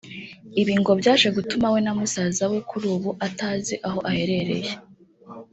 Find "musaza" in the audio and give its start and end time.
1.99-2.43